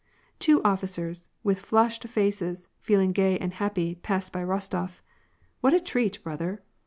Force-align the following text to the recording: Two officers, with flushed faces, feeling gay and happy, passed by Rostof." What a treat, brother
Two 0.39 0.63
officers, 0.63 1.29
with 1.43 1.59
flushed 1.59 2.07
faces, 2.07 2.67
feeling 2.79 3.11
gay 3.11 3.37
and 3.37 3.53
happy, 3.53 3.93
passed 3.93 4.31
by 4.31 4.41
Rostof." 4.43 5.01
What 5.61 5.75
a 5.75 5.79
treat, 5.79 6.23
brother 6.23 6.63